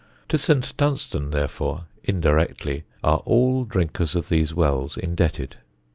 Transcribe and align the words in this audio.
To 0.29 0.37
St. 0.39 0.75
Dunstan 0.77 1.29
therefore, 1.29 1.85
indirectly, 2.03 2.85
are 3.03 3.17
all 3.19 3.65
drinkers 3.65 4.15
of 4.15 4.29
these 4.29 4.51
wells 4.51 4.97
indebted. 4.97 5.57